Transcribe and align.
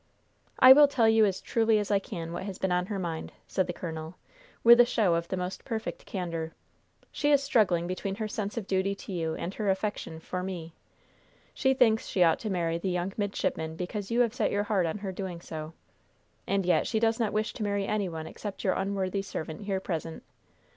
"I 0.57 0.73
will 0.73 0.87
tell 0.87 1.07
you 1.07 1.25
as 1.25 1.41
truly 1.41 1.77
as 1.77 1.91
I 1.91 1.99
can 1.99 2.33
what 2.33 2.41
has 2.41 2.57
been 2.57 2.71
on 2.71 2.87
her 2.87 2.97
mind," 2.97 3.31
said 3.47 3.67
the 3.67 3.71
colonel, 3.71 4.15
with 4.63 4.79
a 4.79 4.83
show 4.85 5.13
of 5.13 5.27
the 5.27 5.37
most 5.37 5.63
perfect 5.63 6.07
candor. 6.07 6.53
"She 7.11 7.31
is 7.31 7.43
struggling 7.43 7.85
between 7.85 8.15
her 8.15 8.27
sense 8.27 8.57
of 8.57 8.65
duty 8.65 8.95
to 8.95 9.11
you 9.13 9.35
and 9.35 9.53
her 9.53 9.69
affection 9.69 10.19
for 10.19 10.41
me. 10.41 10.73
She 11.53 11.75
thinks 11.75 12.07
she 12.07 12.23
ought 12.23 12.39
to 12.39 12.49
marry 12.49 12.79
the 12.79 12.89
young 12.89 13.13
midshipman 13.15 13.75
because 13.75 14.09
you 14.09 14.21
have 14.21 14.33
set 14.33 14.49
your 14.49 14.63
heart 14.63 14.87
on 14.87 14.97
her 14.97 15.11
doing 15.11 15.39
so; 15.39 15.73
and 16.47 16.65
yet 16.65 16.87
she 16.87 16.99
does 16.99 17.19
not 17.19 17.31
wish 17.31 17.53
to 17.53 17.61
marry 17.63 17.85
any 17.85 18.09
one 18.09 18.25
except 18.25 18.63
your 18.63 18.73
unworthy 18.73 19.21
servant 19.21 19.65
here 19.65 19.79
present. 19.79 20.23